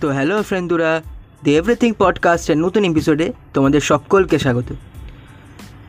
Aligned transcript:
তো 0.00 0.08
হ্যালো 0.08 0.42
ফ্রেন্ডুরা 0.42 1.02
দি 1.44 1.56
এভরিথিং 1.56 1.94
পডকাস্টের 1.98 2.58
নতুন 2.58 2.84
এপিসোডে 2.84 3.32
তোমাদের 3.54 3.80
সকলকে 3.80 4.38
স্বাগত। 4.38 4.64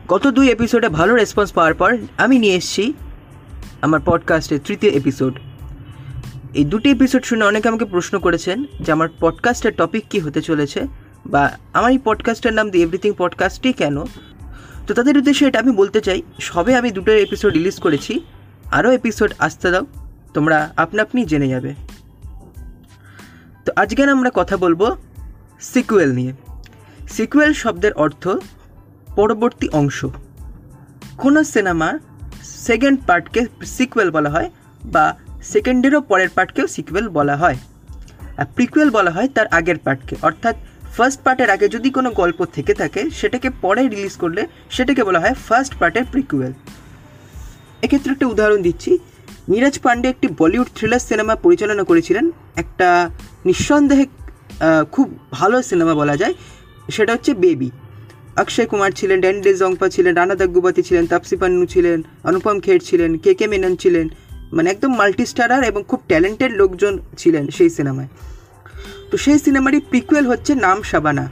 গত 0.08 0.26
দুই 0.26 0.50
এপিসোডে 0.50 0.88
ভালো 0.88 1.14
রেসপন্স 1.14 1.52
পাওয়ার 1.52 1.74
পর 1.74 1.96
আমি 2.16 2.38
নিয়ে 2.38 2.56
এসেছি 2.56 2.92
আমার 3.80 4.00
পডকাস্টের 4.04 4.60
তৃতীয় 4.64 4.92
এপিসোড 4.92 5.38
এই 6.54 6.64
দুটি 6.64 6.90
এপিসোড 6.90 7.24
শুনে 7.24 7.44
অনেকে 7.44 7.68
আমাকে 7.68 7.84
প্রশ্ন 7.84 8.18
করেছেন 8.18 8.64
যে 8.80 8.92
আমার 8.92 9.08
পডকাস্টের 9.20 9.72
টপিক 9.72 10.04
কী 10.10 10.18
হতে 10.18 10.42
চলেছে 10.42 10.86
বা 11.26 11.58
আমার 11.72 11.92
এই 11.92 11.98
পডকাস্টের 11.98 12.52
নাম 12.52 12.70
দি 12.70 12.82
এভরিথিং 12.82 13.12
পডকাস্টই 13.18 13.72
কেন? 13.72 14.04
তো 14.86 14.94
তাদের 14.94 15.18
উদ্দেশ্যে 15.18 15.46
এটা 15.46 15.58
আমি 15.58 15.72
বলতে 15.72 16.00
চাই, 16.00 16.22
সবে 16.40 16.76
আমি 16.76 16.90
দুটো 16.90 17.12
এপিসোড 17.12 17.52
রিলিজ 17.52 17.80
করেছি। 17.80 18.20
আরও 18.72 18.90
এপিসোড 18.90 19.32
আসতে 19.38 19.70
দাও, 19.70 19.86
তোমরা 20.34 20.72
আপনা 20.76 21.02
আপনি 21.02 21.24
জেনে 21.24 21.48
যাবে। 21.48 21.74
তো 23.64 23.72
আজকের 23.76 24.08
আমরা 24.08 24.30
কথা 24.34 24.56
বলব 24.56 24.96
সিকুয়েল 25.60 26.12
নিয়ে। 26.12 26.32
সিকুয়েল 27.08 27.52
শব্দের 27.52 27.92
অর্থ 27.92 28.28
পরবর্তী 29.16 29.68
অংশ। 29.68 30.04
কোনো 31.18 31.44
সিনেমার 31.44 31.98
সেকেন্ড 32.42 33.00
পার্টকে 33.06 33.46
সিকুয়েল 33.64 34.10
বলা 34.10 34.30
হয় 34.30 34.50
বা 34.84 35.16
সেকেন্ডেরও 35.42 36.00
পরের 36.00 36.28
পার্টকেও 36.28 36.66
সিকুয়েল 36.66 37.08
বলা 37.08 37.36
হয়। 37.36 37.56
আর 38.36 38.46
প্রিকুয়েল 38.54 38.90
বলা 38.90 39.10
হয় 39.10 39.28
তার 39.28 39.46
আগের 39.46 39.78
পার্টকে। 39.78 40.16
অর্থাৎ 40.22 40.56
ফার্স্ট 40.92 41.22
পার্টের 41.22 41.50
আগে 41.50 41.68
যদি 41.68 41.90
কোনো 41.90 42.10
গল্প 42.10 42.44
থেকে 42.44 42.74
থাকে, 42.74 43.10
সেটাকে 43.10 43.50
পরে 43.50 43.88
রিলিজ 43.88 44.16
করলে 44.16 44.46
সেটাকে 44.70 45.04
বলা 45.04 45.20
হয় 45.20 45.34
ফার্স্ট 45.34 45.74
পার্টের 45.78 46.04
প্রিকুয়েল। 46.10 46.52
এক্ষেত্রে 47.82 48.12
একটা 48.12 48.26
উদাহরণ 48.26 48.62
দিচ্ছি। 48.62 48.98
নীরজ 49.48 49.78
পান্ডে 49.78 50.08
একটি 50.08 50.28
বলিউড 50.38 50.66
থ্রিলার 50.74 50.98
সিনেমা 50.98 51.34
পরিচালনা 51.34 51.82
করেছিলেন 51.82 52.30
একটা 52.56 53.10
নিঃসন্দেহে 53.46 54.06
খুব 54.92 55.18
ভালো 55.30 55.62
সিনেমা 55.62 55.94
বলা 55.94 56.16
যায়। 56.16 56.34
সেটা 56.90 57.12
হচ্ছে 57.12 57.34
বেবি। 57.34 57.70
অক্ষয় 58.36 58.66
কুমার 58.66 58.90
ছিলেন, 58.90 59.20
ড্যান্ডে 59.20 59.54
জংপা 59.54 59.88
ছিলেন, 59.88 60.14
রানা 60.14 60.34
দাগ্গুবাতি 60.34 60.82
ছিলেন, 60.82 61.06
তাপসি 61.06 61.36
পান্নু 61.36 61.66
ছিলেন, 61.66 62.02
অনুপম 62.24 62.60
খের 62.60 62.80
ছিলেন, 62.84 63.18
কে 63.18 63.34
কে 63.34 63.46
মেনন 63.46 63.76
ছিলেন। 63.76 64.08
মানে 64.52 64.70
একদম 64.70 64.96
মাল্টিস্টারার 64.96 65.62
এবং 65.64 65.82
খুব 65.88 66.00
ট্যালেন্টেড 66.06 66.52
লোকজন 66.52 66.98
ছিলেন 67.16 67.48
সেই 67.48 67.70
সিনেমায়। 67.70 68.08
তো 69.10 69.16
সেই 69.16 69.38
সিনেমারই 69.38 69.80
প্রিকুয়েল 69.80 70.26
হচ্ছে 70.26 70.54
নাম 70.54 70.82
সাবানা। 70.82 71.30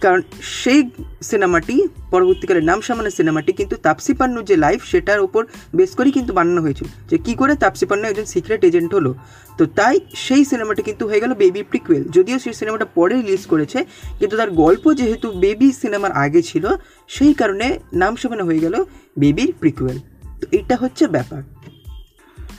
কারণ 0.00 0.20
সেই 0.62 0.80
সিনেমাটি, 1.22 1.76
পরবর্তীকালে 2.10 2.60
নাম 2.60 2.80
সামান্য 2.80 3.10
সিনেমাটি 3.10 3.52
কিন্তু 3.52 3.76
তাপসি 3.76 4.12
পান্নুর 4.14 4.44
যে 4.44 4.56
লাইফ 4.56 4.80
সেটার 4.84 5.20
উপর 5.20 5.42
বেস 5.74 5.90
করেই 5.94 6.12
কিন্তু 6.12 6.32
বানানো 6.32 6.60
হয়েছিল। 6.62 6.88
যে 7.10 7.16
কী 7.18 7.32
করে 7.34 7.52
তাপসি 7.54 7.86
পান্নু 7.86 8.08
একজন 8.08 8.24
সিক্রেট 8.24 8.64
এজেন্ট 8.64 8.90
হলো। 8.94 9.14
তো 9.58 9.66
তাই 9.78 10.00
সেই 10.14 10.42
সিনেমাটি 10.44 10.82
কিন্তু 10.82 11.04
হয়ে 11.08 11.20
গেল 11.20 11.34
বেবি 11.34 11.62
প্রিকুয়েল 11.62 12.02
যদিও 12.10 12.38
সেই 12.38 12.52
সিনেমাটা 12.52 12.86
পরে 12.94 13.14
রিলিজ 13.14 13.46
করেছে, 13.46 13.78
কিন্তু 14.18 14.34
তার 14.36 14.50
গল্প 14.50 14.84
যেহেতু 14.92 15.26
বেবি 15.30 15.72
সিনেমার 15.72 16.12
আগে 16.24 16.40
ছিল, 16.42 16.64
সেই 17.08 17.34
কারণে 17.34 17.66
নাম 17.92 18.12
সামান্য 18.16 18.42
হয়ে 18.44 18.58
গেল 18.58 18.74
বেবির 19.18 19.52
প্রিকুয়েল 19.60 19.98
তো 20.40 20.44
এটা 20.52 20.76
হচ্ছে 20.76 21.06
ব্যাপার। 21.06 21.42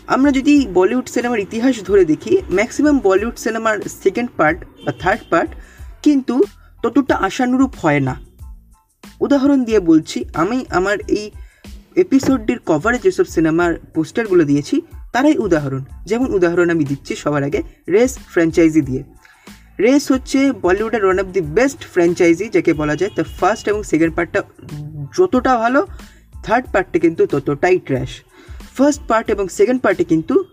আমরা 0.07 0.31
যদি 0.31 0.67
বলিউড 0.73 1.07
সিনেমার 1.09 1.39
ইতিহাস 1.39 1.75
ধরে 1.83 2.03
দেখি 2.05 2.33
ম্যাক্সিমাম 2.51 2.99
বলিউড 2.99 3.37
সিনেমার 3.37 3.75
সেকেন্ড 4.03 4.29
পার্ট 4.37 4.59
বা 4.85 4.91
থার্ড 4.91 5.21
পার্ট 5.29 5.51
কিন্তু 6.01 6.35
ততটা 6.83 7.15
আশানুরূপ 7.15 7.73
হয় 7.81 7.99
না। 7.99 8.15
উদাহরণ 9.21 9.63
দিয়ে 9.63 9.79
বলছি, 9.79 10.25
আমি 10.33 10.65
আমার 10.69 10.97
এই 11.07 11.31
এপিসোডটির 11.95 12.59
কভারে 12.65 12.99
যেসব 13.03 13.23
সিনেমার 13.23 13.73
পোস্টারগুলো 13.93 14.43
দিয়েছি, 14.43 14.81
তারাই 15.13 15.37
উদাহরণ। 15.37 15.83
যেমন 16.05 16.33
উদাহরণ 16.33 16.69
আমি 16.69 16.83
দিচ্ছি 16.83 17.15
সবার 17.15 17.43
আগে 17.43 17.63
রেস 17.89 18.19
ফ্র্যাঞ্চাইজি 18.19 18.81
দিয়ে। 18.81 19.03
রেস 19.79 20.11
হচ্ছে 20.11 20.51
বলিউডের 20.51 21.05
one 21.05 21.19
of 21.19 21.25
the 21.25 21.41
best 21.41 21.79
franchise 21.93 22.49
যাকে 22.49 22.73
বলা 22.73 22.95
যায় 22.95 23.11
তার 23.15 23.25
ফার্স্ট 23.39 23.67
এবং 23.67 23.83
সেকেন্ড 23.83 24.15
পার্টটা 24.15 24.43
যতটা 25.17 25.57
ভালো 25.57 25.87
থার্ড 26.43 26.65
পার্টটা 26.71 26.99
কিন্তু 26.99 27.27
ততটাই 27.27 27.79
ট্র্যাশ 27.79 28.09
ফার্স্ট 28.77 29.01
পার্ট 29.07 29.29
এবং 29.29 29.47
সেকেন্ড 29.47 29.81
পার্টে 29.81 30.03
কিন্তু 30.03 30.43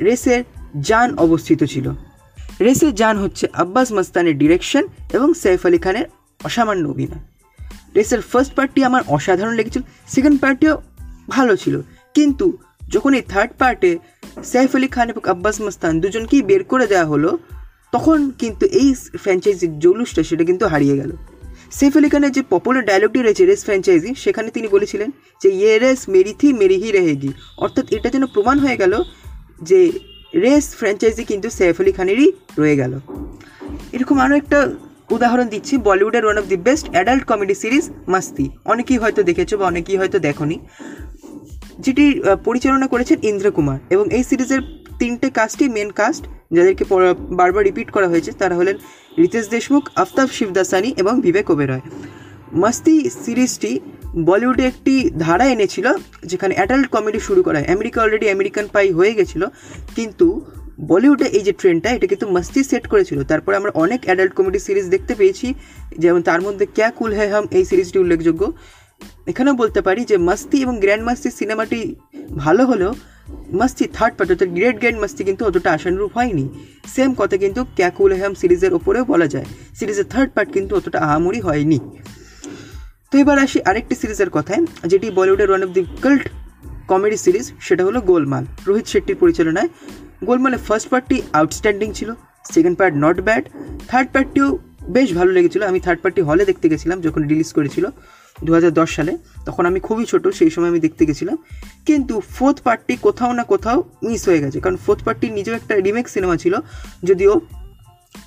রেসের 0.00 0.44
যান 0.80 1.18
অবস্থিত 1.18 1.64
ছিল। 1.64 1.92
রেসের 2.60 2.94
যান 2.94 3.16
হচ্ছে 3.18 3.48
আব্বাস 3.52 3.92
মস্তানের 3.92 4.38
ডিরেকশন 4.38 4.84
এবং 5.12 5.34
সৈফ 5.34 5.66
আলী 5.66 5.78
খানের 5.78 6.06
অসামান্য 6.44 6.88
অভিনয়। 6.88 7.22
রেসের 7.96 8.20
ফার্স্ট 8.20 8.54
পার্টটি 8.54 8.84
আমার 8.84 9.02
অসাধারণ 9.06 9.54
লেগেছিল 9.54 9.82
সেকেন্ড 10.08 10.40
পার্টিও 10.40 10.82
ভালো 11.28 11.56
ছিল। 11.56 11.80
কিন্তু 12.14 12.58
যখন 12.88 13.14
এই 13.14 13.22
থার্ড 13.22 13.52
পার্টে 13.58 13.98
সৈফ 14.44 14.76
আলী 14.76 14.88
খান 14.88 15.10
এবং 15.10 15.22
আব্বাস 15.30 15.60
মস্তান 15.60 16.00
দুজনকেই 16.00 16.42
বের 16.42 16.64
করে 16.64 16.86
দেওয়া 16.86 17.04
হলো, 17.04 17.38
তখন 17.92 18.30
কিন্তু 18.30 18.66
এই 18.66 18.94
ফ্র্যাঞ্চাইজির 18.94 19.78
জৌলুসটা 19.78 20.22
সেটা 20.22 20.44
কিন্তু 20.44 20.66
হারিয়ে 20.66 20.96
গেল। 20.96 21.12
সৈফ 21.72 21.96
আলী 21.96 22.08
খানের 22.08 22.32
যে 22.32 22.42
পপুলার 22.50 22.84
ডায়লগটি 22.84 23.22
রয়েছে 23.22 23.46
রেস 23.46 23.64
ফ্র্যাঞ্চাইজি 23.64 24.14
সেখানে 24.14 24.50
তিনি 24.50 24.68
বলেছিলেন 24.68 25.10
যে 25.42 25.48
ইয়ে 25.50 25.78
রেস, 25.78 26.08
মেরি 26.08 26.34
থি, 26.38 26.52
মেরি 26.52 26.76
হি 26.76 26.92
রেহেগি। 26.92 27.32
অর্থাৎ 27.58 27.92
এটা 27.92 28.08
যেন 28.08 28.26
প্রমাণ 28.26 28.58
হয়ে 28.58 28.76
গেল 28.76 29.02
যে 29.62 29.92
রেস 30.32 30.66
ফ্র্যাঞ্চাইজি 30.78 31.24
কিন্তু 31.30 31.48
সৈফ 31.58 31.76
আলী 31.80 31.92
খানেরই 31.98 32.28
রয়ে 32.58 32.76
গেল। 32.80 32.92
এরকম 33.96 34.16
আরও 34.24 34.34
একটা 34.42 34.58
উদাহরণ 35.16 35.46
দিচ্ছি, 35.54 35.74
বলিউডের 35.88 36.24
one 36.24 36.36
of 36.40 36.44
the 36.52 36.58
best 36.68 36.86
adult 36.94 37.24
comedy 37.30 37.54
series 37.62 37.84
Masti. 38.12 38.46
অনেকেই 38.72 38.98
হয়তো 39.02 39.20
দেখেছ 39.28 39.50
বা 39.54 39.64
অনেকেই 39.72 39.96
হয়তো 40.00 40.18
দেখনি। 40.26 40.56
যেটি 41.84 42.04
পরিচালনা 42.44 42.86
করেছেন 42.92 43.18
ইন্দ্র 43.30 43.46
কুমার 43.56 43.78
এবং 43.94 44.04
এই 44.16 44.24
সিরিজের 44.30 44.62
তিনটে 45.00 45.28
কাস্টই 45.38 45.68
মেন 45.76 45.90
কাস্ট 46.00 46.22
যাদেরকে 46.56 46.84
বারবার 47.40 47.62
রিপিট 47.68 47.88
করা 47.90 48.08
হয়েছে, 48.12 48.30
তারা 48.40 48.54
হলেন 48.60 48.76
রিতেশ 49.18 49.46
দেশমুখ, 49.56 49.84
আফতাব 50.02 50.28
শিবদাসানি 50.36 50.90
এবং 51.02 51.14
বিবেক 51.26 51.46
ওবেরয়। 51.54 51.84
মাস্তি 52.62 52.94
সিরিজটি 53.24 53.72
বলিউডে 54.16 54.64
একটি 54.72 54.94
ধারা 55.24 55.46
এনেছিল 55.54 55.86
যেখানে 56.30 56.52
অ্যাডাল্ট 56.58 56.86
কমেডি 56.94 57.20
শুরু 57.28 57.40
করা 57.46 57.56
হয়। 57.58 57.68
আমেরিকা 57.76 57.98
অলরেডি 58.04 58.26
আমেরিকান 58.36 58.66
পাই 58.74 58.88
হয়ে 58.98 59.12
গেছিল, 59.18 59.42
কিন্তু 59.96 60.26
বলিউডে 60.90 61.26
এই 61.38 61.42
যে 61.46 61.52
ট্রেন্ডটা 61.60 61.88
এটা 61.96 62.06
কিন্তু 62.12 62.26
মাস্তি 62.36 62.60
সেট 62.70 62.84
করেছিল। 62.92 63.18
তারপরে 63.30 63.54
আমরা 63.60 63.72
অনেক 63.84 64.00
অ্যাডাল্ট 64.06 64.32
কমেডি 64.38 64.60
সিরিজ 64.66 64.86
দেখতে 64.94 65.12
পেয়েছি, 65.20 65.46
যেমন 66.02 66.20
তার 66.28 66.40
মধ্যে 66.46 66.64
ক্যা 66.76 66.88
কুল 66.98 67.12
হে 67.18 67.26
হাম, 67.32 67.44
এই 67.58 67.64
সিরিজটি 67.70 67.98
উল্লেখযোগ্য। 68.04 68.42
এখানেও 69.30 69.54
বলতে 69.62 69.80
পারি 69.86 70.02
যে 70.10 70.16
মাস্তি 70.28 70.56
এবং 70.64 70.74
গ্র্যান্ড 70.82 71.04
মাস্তি 71.08 71.28
সিনেমাটি 71.40 71.80
ভালো 72.44 72.62
হলেও 72.70 72.92
মাস্তি 73.60 73.84
থার্ড 73.96 74.14
পার্ট 74.16 74.28
অর্থাৎ 74.32 74.50
গ্রেট 74.56 74.76
গ্র্যান্ড 74.82 74.98
মাস্তি 75.02 75.22
কিন্তু 75.28 75.42
অতটা 75.48 75.68
আশানুরূপ 75.76 76.10
হয়নি। 76.18 76.44
সেম 76.94 77.10
কথা 77.20 77.36
কিন্তু 77.44 77.60
ক্যাকুল 77.78 78.10
হেম 78.20 78.32
সিরিজের 78.40 78.72
ওপরেও 78.78 79.04
বলা 79.12 79.26
যায়। 79.34 79.46
সিরিজের 79.78 80.06
থার্ড 80.12 80.30
পার্ট 80.34 80.48
কিন্তু 80.56 80.72
অতটা 80.78 80.98
আহামরি 81.06 81.40
হয়নি। 81.46 81.78
তো 83.12 83.14
এবার 83.22 83.36
আসি 83.44 83.58
আরেকটি 83.70 83.94
সিরিজের 84.00 84.30
কথায়, 84.36 84.62
যেটি 84.90 85.06
বলিউডের 85.18 85.48
one 85.50 85.62
of 85.66 85.70
the 85.76 85.82
cult 86.04 86.24
comedy 86.90 87.18
series 87.24 87.46
সেটা 87.66 87.82
হলো 87.88 87.98
গোলমাল। 88.10 88.44
রোহিত 88.68 88.86
শেট্টির 88.92 89.18
পরিচালনায় 89.22 89.68
গোলমালের 90.28 90.62
ফার্স্ট 90.66 90.88
পার্টটি 90.92 91.16
আউটস্ট্যান্ডিং 91.38 91.88
ছিল 91.98 92.10
second 92.54 92.76
part 92.80 92.94
not 93.04 93.16
bad 93.26 93.44
third 93.90 94.08
পার্টটিও 94.14 94.48
বেশ 94.96 95.08
ভালো 95.18 95.30
লেগেছিলো। 95.36 95.64
আমি 95.70 95.78
থার্ড 95.84 96.00
পার্টি 96.02 96.20
হলে 96.28 96.42
দেখতে 96.50 96.66
গেছিলাম 96.72 96.98
যখন 97.06 97.20
রিলিজ 97.30 97.50
করেছিল 97.58 97.84
দু 98.46 98.50
হাজার 98.56 98.72
দশ 98.80 98.90
সালে, 98.96 99.12
তখন 99.46 99.62
আমি 99.70 99.80
খুবই 99.86 100.04
ছোট, 100.10 100.24
সেই 100.38 100.50
সময় 100.54 100.70
আমি 100.72 100.80
দেখতে 100.86 101.02
গেছিলাম। 101.08 101.36
কিন্তু 101.86 102.14
ফোর্থ 102.36 102.58
পার্টটি 102.66 102.94
কোথাও 103.06 103.30
না 103.38 103.44
কোথাও 103.52 103.78
মিস 104.06 104.22
হয়ে 104.28 104.40
গেছে, 104.44 104.58
কারণ 104.64 104.76
ফোর্থ 104.84 105.00
পার্টটি 105.06 105.26
নিজেও 105.30 105.54
একটা 105.54 105.74
রিমেক 105.86 106.06
সিনেমা 106.14 106.36
ছিল, 106.42 106.54
যদিও 107.08 107.32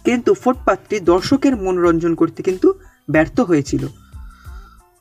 কিন্তু 0.05 0.31
ফোর্থ 0.43 0.59
পার্টটি 0.67 0.95
দর্শকের 1.11 1.53
মনোরঞ্জন 1.65 2.13
করতে 2.21 2.39
কিন্তু 2.47 2.67
ব্যর্থ 3.09 3.37
হয়েছিল। 3.49 3.83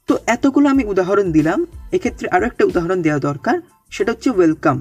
তো 0.09 0.15
এতগুলো 0.35 0.67
আমি 0.75 0.83
উদাহরণ 0.93 1.27
দিলাম, 1.37 1.59
এক্ষেত্রে 1.97 2.27
আরও 2.35 2.45
একটা 2.51 2.63
উদাহরণ 2.71 2.99
দেওয়া 3.07 3.21
দরকার, 3.29 3.57
সেটা 3.94 4.11
হচ্ছে 4.15 4.31
ওয়েলকাম 4.37 4.77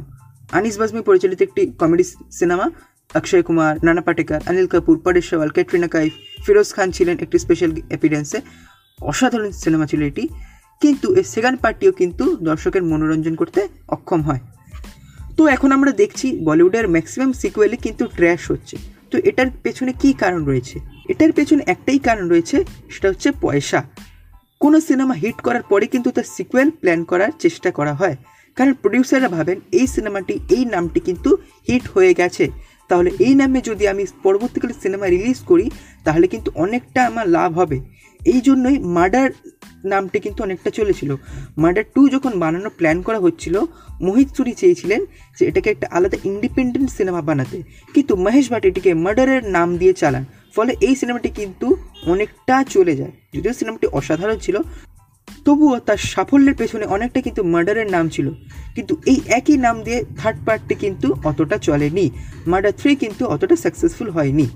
আনিস 0.58 0.76
বাজমি 0.80 1.02
পরিচালিত 1.10 1.40
একটি 1.48 1.62
কমেডি 1.82 2.06
সিনেমা, 2.40 2.66
অক্ষয় 3.20 3.44
কুমার, 3.48 3.74
নানা 3.88 4.02
পাটেকার, 4.08 4.40
অনিল 4.50 4.68
কাপুর, 4.74 4.96
পরেশ 5.06 5.26
সওয়াল 5.30 5.50
ক্যাটরিনা 5.56 5.90
কাইফ, 5.96 6.14
ফিরোজ 6.46 6.70
খান 6.76 6.88
ছিলেন 6.98 7.16
একটি 7.24 7.38
স্পেশাল 7.46 7.72
এপিডেন্সে 7.96 8.40
অসাধারণ 9.00 9.52
সিনেমা 9.64 9.86
ছিল 9.92 10.02
এটি, 10.12 10.24
কিন্তু 10.82 11.08
এর 11.20 11.28
সেকেন্ড 11.34 11.58
পার্টিও 11.64 11.92
কিন্তু 12.00 12.26
দর্শকের 12.50 12.84
মনোরঞ্জন 12.92 13.36
করতে 13.42 13.62
অক্ষম 13.96 14.22
হয়। 14.22 14.42
তো 15.38 15.42
এখন 15.56 15.70
আমরা 15.78 15.92
দেখছি 16.02 16.28
বলিউডের 16.48 16.86
ম্যাক্সিমাম 16.96 17.32
সিকুয়েলে 17.42 17.78
কিন্তু 17.86 18.04
ট্র্যাশ 18.18 18.42
হচ্ছে। 18.52 18.76
তো 19.12 19.16
এটার 19.30 19.50
পেছনে 19.64 19.92
কি 20.02 20.10
কারণ 20.14 20.42
রয়েছে? 20.50 20.78
এটার 21.10 21.32
পেছনে 21.38 21.62
একটাই 21.74 22.00
কারণ 22.08 22.26
রয়েছে, 22.34 22.58
সেটা 22.94 23.08
হচ্ছে 23.12 23.30
পয়সা। 23.46 23.80
কোনো 24.62 24.80
সিনেমা 24.80 25.14
হিট 25.14 25.42
করার 25.42 25.64
পরে 25.64 25.88
কিন্তু 25.88 26.12
তার 26.12 26.24
সিকুয়েল 26.24 26.70
প্ল্যান 26.72 27.04
করার 27.04 27.30
চেষ্টা 27.40 27.72
করা 27.72 27.94
হয়। 27.94 28.16
কারণ 28.56 28.74
প্রডিউসাররা 28.74 29.28
ভাবেন, 29.28 29.60
এই 29.72 29.88
সিনেমাটি, 29.88 30.40
এই 30.50 30.66
নামটি 30.66 31.00
কিন্তু 31.00 31.38
হিট 31.68 31.88
হয়ে 31.88 32.14
গেছে। 32.14 32.48
তাহলে 32.90 33.12
এই 33.20 33.36
নামে 33.36 33.62
যদি 33.62 33.88
আমি 33.88 34.06
পরবর্তীকালে 34.24 34.74
সিনেমা 34.82 35.08
রিলিজ 35.08 35.40
করি, 35.40 35.70
তাহলে 36.04 36.28
কিন্তু 36.28 36.52
অনেকটা 36.56 37.06
আমার 37.06 37.30
লাভ 37.30 37.60
হবে। 37.60 37.82
এই 38.26 38.42
জন্যই 38.42 38.80
মার্ডার 38.80 39.30
নামটি 39.86 40.20
কিন্তু 40.20 40.44
অনেকটা 40.44 40.70
চলেছিল। 40.70 41.16
মার্ডার 41.58 41.84
টু 41.96 42.10
যখন 42.10 42.40
বানানোর 42.40 42.70
প্ল্যান 42.70 43.02
করা 43.02 43.20
হচ্ছিল, 43.20 43.56
মোহিত 44.02 44.30
সুরি 44.38 44.54
চেয়েছিলেন 44.54 45.06
যে 45.40 45.46
এটাকে 45.46 45.70
একটা 45.70 45.88
আলাদা 45.92 46.18
ইন্ডিপেন্ডেন্ট 46.24 46.90
সিনেমা 46.90 47.22
বানাতে। 47.22 47.64
কিন্তু 47.94 48.16
মহেশ 48.16 48.52
ভাট 48.52 48.66
এটিকে 48.66 48.94
মার্ডারের 48.94 49.44
নাম 49.50 49.78
দিয়ে 49.78 49.94
চালান। 49.94 50.26
ফলে 50.56 50.76
এই 50.82 50.96
সিনেমাটি 50.96 51.30
কিন্তু 51.30 51.76
অনেকটা 52.08 52.64
চলে 52.64 52.96
যায়। 52.96 53.12
যদিও 53.34 53.54
সিনেমাটি 53.54 53.88
অসাধারণ 53.88 54.38
ছিল, 54.38 54.58
তবুও 55.46 55.80
তার 55.80 55.98
সাফল্যের 55.98 56.56
পেছনে 56.56 56.86
অনেকটা 56.86 57.22
কিন্তু 57.22 57.44
মার্ডারের 57.44 57.92
নাম 57.92 58.10
ছিল। 58.10 58.28
কিন্তু 58.76 58.94
এই 59.06 59.20
একই 59.28 59.58
নাম 59.58 59.84
দিয়ে 59.84 60.00
থার্ড 60.18 60.38
পার্টটি 60.46 60.76
কিন্তু 60.76 61.08
অতটা 61.24 61.58
চলেনি। 61.58 62.10
মার্ডার 62.48 62.72
থ্রি 62.78 62.96
কিন্তু 62.96 63.26
অতটা 63.26 63.56
সাকসেসফুল 63.56 64.10
হয়নি। 64.10 64.48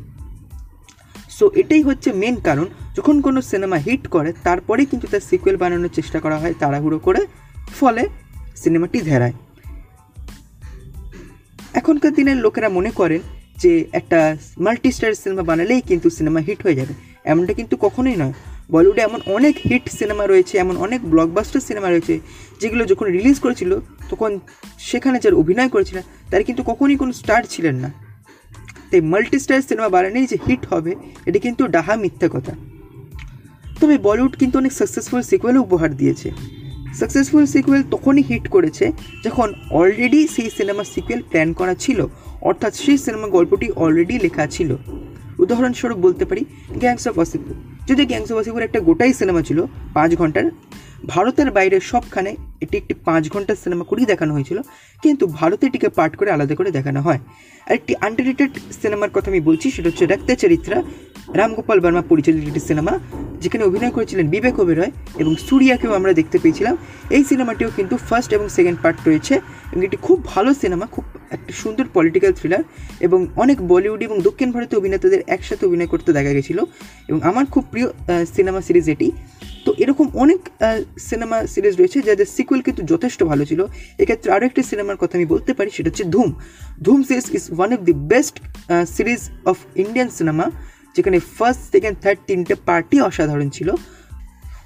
সো 1.29 1.51
এটাই 1.55 1.81
হচ্ছে 1.81 2.11
মেন 2.11 2.35
কারণ। 2.35 2.67
যখন 2.97 3.21
কোনো 3.21 3.41
সিনেমা 3.41 3.77
হিট 3.77 4.07
করে 4.07 4.33
তারপরে 4.43 4.85
কিন্তু 4.85 5.07
তার 5.07 5.19
সিকুয়েল 5.19 5.57
বানানোর 5.57 5.89
চেষ্টা 5.93 6.19
করা 6.19 6.37
হয় 6.37 6.53
তাড়াহুড়ো 6.59 6.99
করে, 6.99 7.21
ফলে 7.79 8.03
সিনেমাটি 8.55 8.99
ধেরায় 9.01 9.33
এখনকার 11.73 12.13
দিনের 12.13 12.37
লোকেরা 12.37 12.69
মনে 12.69 12.91
করেন 12.91 13.21
যে 13.57 13.71
একটা 13.91 14.37
মাল্টি 14.59 14.91
স্টার 14.91 15.13
সিনেমা 15.13 15.43
বানালেই 15.43 15.81
কিন্তু 15.81 16.09
সিনেমা 16.09 16.39
হিট 16.39 16.63
হয়ে 16.63 16.75
যাবে। 16.75 17.10
এমনটা 17.25 17.53
কিন্তু 17.53 17.77
কখনোই 17.77 18.15
নয়। 18.15 18.33
বলিউডে 18.71 19.01
এমন 19.01 19.19
অনেক 19.25 19.55
হিট 19.69 19.89
সিনেমা 19.89 20.27
রয়েছে, 20.27 20.57
এমন 20.57 20.77
অনেক 20.77 21.01
ব্লকবাস্টার 21.05 21.61
সিনেমা 21.61 21.89
রয়েছে, 21.89 22.19
যেগুলো 22.61 22.85
যখন 22.85 23.05
রিলিজ 23.07 23.39
করেছিল, 23.39 23.79
তখন 24.09 24.39
সেখানে 24.79 25.19
যার 25.19 25.33
অভিনয় 25.33 25.69
করেছিলেন 25.69 26.03
তার 26.31 26.43
কিন্তু 26.43 26.63
কখনই 26.63 26.97
কোনো 26.97 27.11
স্টার 27.11 27.41
ছিলেন 27.49 27.75
না। 27.75 27.89
তাই 28.91 29.01
মাল্টি 29.01 29.39
স্টার 29.39 29.61
সিনেমা 29.61 29.89
বানালেই 29.89 30.25
যে 30.27 30.37
হিট 30.47 30.65
হবে, 30.65 30.95
এটি 31.25 31.39
কিন্তু 31.39 31.67
ডাহা 31.67 31.95
মিথ্যা 31.95 32.29
কথা। 32.29 32.53
তবে 33.81 33.97
বলিউড 33.97 34.35
কিন্তু 34.37 34.57
অনেক 34.57 34.71
সাকসেসফুল 34.71 35.21
সিকুয়েলও 35.21 35.61
উপহার 35.61 35.95
দিয়েছে। 35.95 36.31
সাকসেসফুল 36.99 37.45
সিকুয়েল 37.45 37.83
তখনই 37.91 38.23
হিট 38.29 38.47
করেছে, 38.47 38.91
যখন 39.23 39.53
অলরেডি 39.71 40.27
সেই 40.27 40.49
সিনেমার 40.57 40.85
সিকুয়েল 40.85 41.21
প্ল্যান 41.29 41.53
করা 41.53 41.75
ছিল, 41.75 42.07
অর্থাৎ 42.41 42.73
সেই 42.75 42.97
সিনেমা 42.97 43.27
গল্পটি 43.27 43.71
অলরেডি 43.75 44.19
লেখা 44.19 44.47
ছিল। 44.47 44.77
উদাহরণস্বরূপ 45.43 45.97
বলতে 45.97 46.25
পারি 46.25 46.45
গ্যাংস 46.77 47.07
অফ 47.07 47.15
ওয়াসিপুর 47.17 47.53
যদি 47.89 48.05
গ্যাংস 48.05 48.29
অফ 48.31 48.35
ওয়াসিপুর 48.37 48.61
একটা 48.61 48.79
গোটাই 48.79 49.13
সিনেমা 49.13 49.41
ছিল, 49.41 49.59
পাঁচ 49.93 50.15
ঘণ্টার, 50.15 50.45
ভারতের 51.05 51.51
বাইরে 51.51 51.79
সবখানে 51.79 52.35
এটি 52.61 52.77
একটি 52.77 52.93
পাঁচ 53.07 53.23
ঘণ্টার 53.29 53.55
সিনেমা 53.55 53.83
করেই 53.83 54.05
দেখানো 54.05 54.33
হয়েছিল, 54.33 54.59
কিন্তু 55.03 55.23
ভারতে 55.27 55.63
এটিকে 55.67 55.89
পাঠ 55.89 56.11
করে 56.15 56.31
আলাদা 56.31 56.55
করে 56.55 56.69
দেখানো 56.71 57.01
হয়। 57.01 57.19
আর 57.67 57.73
একটি 57.79 57.93
আন্ডারেটেড 58.07 58.51
সিনেমার 58.81 59.09
কথা 59.09 59.27
আমি 59.31 59.41
বলছি, 59.49 59.71
সেটা 59.71 59.87
হচ্ছে 59.89 60.05
রক্তে 60.05 60.35
চরিত্রা 60.35 60.77
রামগোপাল 61.39 61.79
বর্মা 61.83 62.01
পরিচালিত 62.01 62.43
একটি 62.47 62.59
সিনেমা 62.59 62.93
যেখানে 63.43 63.63
অভিনয় 63.69 63.93
করেছিলেন 63.97 64.25
বিবেক 64.33 64.55
ওবেরয় 64.63 64.91
এবং 65.21 65.33
সুরিয়াকেও 65.47 65.91
আমরা 65.99 66.11
দেখতে 66.19 66.37
পেয়েছিলাম। 66.43 66.75
এই 67.15 67.23
সিনেমাটিও 67.29 67.69
কিন্তু 67.77 67.95
ফার্স্ট 68.07 68.31
এবং 68.37 68.45
সেকেন্ড 68.57 68.77
পার্ট 68.83 68.97
রয়েছে 69.09 69.35
এবং 69.71 69.81
এটি 69.87 69.97
খুব 70.07 70.17
ভালো 70.33 70.49
সিনেমা, 70.61 70.85
খুব 70.95 71.05
একটি 71.35 71.51
সুন্দর 71.61 71.85
পলিটিক্যাল 71.95 72.31
থ্রিলার 72.39 72.63
এবং 73.07 73.19
অনেক 73.43 73.57
বলিউড 73.71 73.99
এবং 74.07 74.17
দক্ষিণ 74.27 74.49
ভারতীয় 74.55 74.79
অভিনেতাদের 74.81 75.21
একসাথে 75.35 75.63
অভিনয় 75.69 75.89
করতে 75.93 76.09
দেখা 76.17 76.31
গেছিল 76.37 76.59
এবং 77.09 77.19
আমার 77.29 77.45
খুব 77.53 77.63
প্রিয় 77.71 77.87
সিনেমা 78.35 78.59
সিরিজ 78.67 78.87
এটি। 78.95 79.07
তো 79.65 79.71
এরকম 79.83 80.07
অনেক 80.23 80.41
সিনেমা 81.09 81.37
সিরিজ 81.53 81.73
রয়েছে 81.79 81.97
যাদের 82.09 82.27
সিকুয়েল 82.35 82.61
কিন্তু 82.67 82.81
যথেষ্ট 82.91 83.19
ভালো 83.31 83.43
ছিল। 83.49 83.61
এক্ষেত্রে 84.01 84.29
আরও 84.35 84.43
একটি 84.49 84.61
সিনেমার 84.71 84.97
কথা 85.01 85.13
আমি 85.19 85.27
বলতে 85.33 85.51
পারি, 85.57 85.69
সেটা 85.77 85.87
হচ্ছে 85.91 86.05
Dhoom. 86.13 86.29
Dhoom 86.85 86.99
series 87.07 87.27
is 87.37 87.45
one 87.57 87.69
of 87.75 87.79
the 87.89 87.95
best 88.13 88.35
series 88.95 89.21
of 89.51 89.57
Indian 89.83 90.09
cinema 90.17 90.45
যেখানে 90.95 91.19
ফার্স্ট 91.19 91.71
সেকেন্ড 91.71 91.97
থার্ড 91.99 92.19
তিনটে 92.27 92.55
পার্টি 92.55 93.01
অসাধারণ 93.01 93.49
ছিল। 93.49 93.71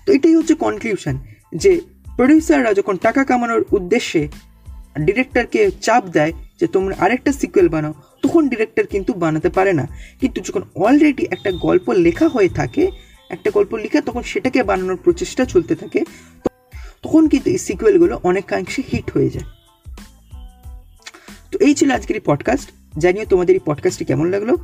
তো 0.06 0.13
এটাই 0.13 0.36
হচ্ছে 0.36 0.54
কনক্লিউশন 0.54 1.19
যে 1.56 1.81
প্রডিউসাররা 2.16 2.74
যখন 2.74 2.98
টাকা 2.98 3.24
কামানোর 3.24 3.66
উদ্দেশ্যে 3.72 4.27
ডিরেক্টরকে 5.00 5.72
চাপ 5.81 6.06
দেয় 6.06 6.33
যে 6.60 6.68
তোমরা 6.68 6.95
আরেকটা 7.00 7.31
সিকুয়েল 7.31 7.69
বানাও, 7.69 7.94
তখন 8.22 8.50
ডিরেক্টর 8.50 8.86
কিন্তু 8.86 9.13
বানাতে 9.13 9.50
পারে 9.50 9.74
না। 9.74 9.88
কিন্তু 10.22 10.42
যখন 10.42 10.62
অলরেডি 10.75 11.27
একটা 11.31 11.51
গল্প 11.51 11.89
লেখা 11.89 12.27
হয়ে 12.27 12.50
থাকে, 12.50 12.92
একটা 13.30 13.51
গল্প 13.51 13.75
লিখে 13.75 14.01
তখন 14.01 14.22
সেটাকে 14.22 14.63
বানানোর 14.63 14.98
প্রচেষ্টা 15.04 15.45
চলতে 15.45 15.75
থাকে, 15.75 16.04
তখন 17.01 17.27
কিন্তু 17.27 17.50
এই 17.50 17.57
সিকুয়েলগুলো 17.57 18.19
অনেকাংশে 18.24 18.81
হিট 18.92 19.12
হয়ে 19.12 19.30
যায়। 19.30 19.45
তো 21.51 21.60
এই 21.60 21.75
ছিল 21.75 21.92
আজকের 21.92 22.16
এই 22.16 22.22
পডকাস্ট 22.25 22.72
জানিও 22.98 23.25
তোমাদের 23.25 23.56
এই 23.56 23.60
পডকাস্টটি 23.66 24.06
কেমন 24.06 24.27
লাগল? 24.30 24.56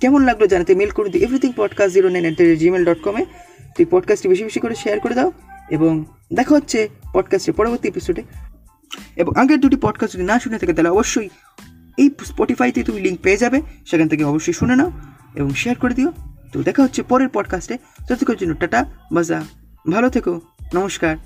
কেমন 0.00 0.24
লাগল 0.24 0.46
জানাতে 0.46 0.74
মেল 0.74 0.90
করে 0.90 1.10
করুন 1.10 1.22
everything 1.22 1.52
podcast 1.56 1.94
zero 1.94 2.08
nine 2.08 2.24
at 2.24 2.58
Gmail 2.58 2.84
dot 2.84 3.02
কমে 3.02 3.24
তো 3.60 3.74
এই 3.78 3.84
পডকাস্টটি 3.84 4.28
বেশি 4.28 4.44
বেশি 4.44 4.60
করে 4.60 4.74
শেয়ার 4.74 5.00
করে 5.00 5.14
দাও 5.14 5.32
এবং 5.70 6.04
দেখা 6.34 6.54
হচ্ছে 6.54 6.88
পডকাস্টের 7.12 7.54
পরবর্তী 7.54 7.88
এপিসোডে 7.88 8.22
এবং 9.16 9.32
আগের 9.36 9.60
দুটি 9.60 9.76
পডকাস্ট 9.76 10.16
যদি 10.16 10.24
না 10.24 10.38
শুনে 10.38 10.58
থাকে 10.58 10.72
তাহলে 10.72 10.88
অবশ্যই 10.88 11.28
এই 11.98 12.10
স্পটিফাইতে 12.24 12.82
তুমি 12.82 13.00
লিঙ্ক 13.00 13.20
পেয়ে 13.20 13.36
যাবে, 13.36 13.62
সেখান 13.86 14.08
থেকে 14.08 14.24
অবশ্যই 14.24 14.52
শুনে 14.52 14.76
নাও 14.76 14.92
এবং 15.34 15.50
শেয়ার 15.50 15.78
করে 15.78 15.94
দিও। 15.94 16.12
তো 16.52 16.62
দেখা 16.62 16.82
হচ্ছে 16.82 17.02
পরের 17.02 17.28
পডকাস্টে 17.28 17.78
ততক্ষণের 18.08 18.38
জন্য 18.38 18.54
টাটা, 18.54 18.86
বাজা, 19.12 19.44
ভালো 19.90 20.10
থেকো, 20.10 20.40
নমস্কার। 20.74 21.16